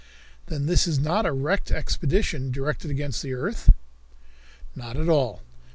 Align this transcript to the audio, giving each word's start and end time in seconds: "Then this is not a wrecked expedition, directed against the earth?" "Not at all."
"Then 0.47 0.65
this 0.65 0.87
is 0.87 0.97
not 0.97 1.27
a 1.27 1.31
wrecked 1.31 1.69
expedition, 1.69 2.49
directed 2.49 2.89
against 2.89 3.21
the 3.21 3.35
earth?" 3.35 3.69
"Not 4.75 4.97
at 4.97 5.09
all." 5.09 5.43